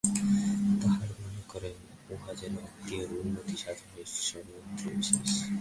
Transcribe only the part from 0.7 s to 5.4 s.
তাঁহারা মনে করেন, উহা যেন আত্মার উন্নতিসাধনের যন্ত্রবিশেষ।